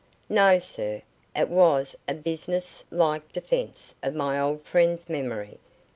[0.29, 1.03] "No, sir;
[1.35, 5.59] it was a business like defence of my old friend's memory.